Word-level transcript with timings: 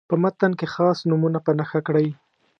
په 0.09 0.15
متن 0.23 0.51
کې 0.59 0.65
خاص 0.73 0.97
نومونه 1.09 1.39
په 1.45 1.51
نښه 1.59 1.79
کړئ. 1.87 2.07